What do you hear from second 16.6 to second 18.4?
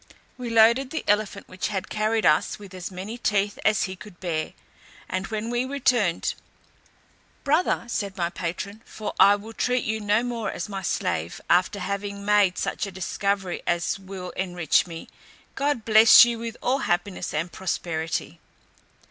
all happiness and prosperity.